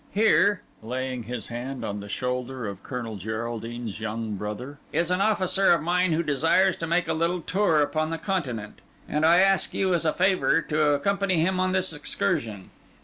[0.15, 5.71] Here," laying his hand on the shoulder of Colonel Geraldine's young brother, "is an officer
[5.73, 9.75] of mine who desires to make a little tour upon the Continent; and I ask
[9.75, 12.71] you, as a favour, to accompany him on this excursion.